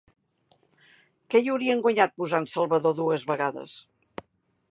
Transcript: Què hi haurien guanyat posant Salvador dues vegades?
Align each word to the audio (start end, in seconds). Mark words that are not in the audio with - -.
Què 1.33 1.41
hi 1.41 1.51
haurien 1.55 1.83
guanyat 1.87 2.17
posant 2.21 2.49
Salvador 2.53 2.95
dues 3.01 3.29
vegades? 3.33 3.77